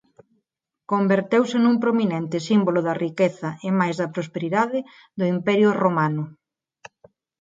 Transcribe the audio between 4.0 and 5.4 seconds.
da prosperidade do